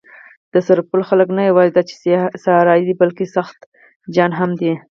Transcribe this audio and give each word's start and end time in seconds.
د 0.53 0.55
سرپل 0.67 1.01
خلک 1.09 1.27
نه 1.37 1.43
یواځې 1.49 1.71
دا 1.73 1.81
چې 1.89 1.93
صحرايي 2.43 2.83
دي، 2.87 2.93
بلکې 3.01 3.25
سخت 3.35 3.59
جان 4.15 4.31
هم 4.39 4.51
دي. 4.59 4.71